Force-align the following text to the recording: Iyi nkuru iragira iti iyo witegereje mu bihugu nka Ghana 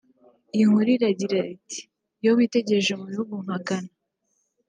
Iyi 0.53 0.65
nkuru 0.69 0.89
iragira 0.95 1.39
iti 1.55 1.79
iyo 2.21 2.31
witegereje 2.37 2.93
mu 2.99 3.05
bihugu 3.11 3.33
nka 3.43 3.57
Ghana 3.65 3.91